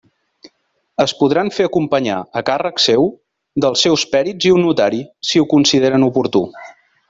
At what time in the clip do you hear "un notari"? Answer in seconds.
4.57-5.03